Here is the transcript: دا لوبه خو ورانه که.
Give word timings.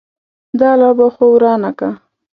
دا 0.59 0.71
لوبه 0.81 1.07
خو 1.15 1.23
ورانه 1.33 1.71
که. 1.79 1.89